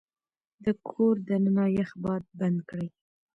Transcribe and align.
د 0.63 0.65
کور 0.87 1.15
دننه 1.27 1.65
يخ 1.77 1.89
باد 2.03 2.23
بند 2.39 2.59
کړئ. 2.69 2.87